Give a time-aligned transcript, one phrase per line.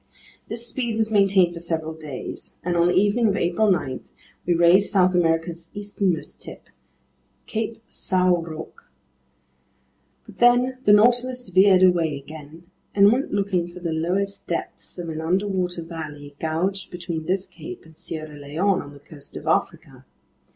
[0.47, 3.99] This speed was maintained for several days, and on the evening of April 9,
[4.47, 6.69] we raised South America's easternmost tip,
[7.45, 8.89] Cape São Roque.
[10.25, 12.63] But then the Nautilus veered away again
[12.95, 17.85] and went looking for the lowest depths of an underwater valley gouged between this cape
[17.85, 20.03] and Sierra Leone on the coast of Africa.